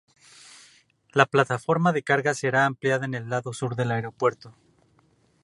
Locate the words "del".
3.75-3.91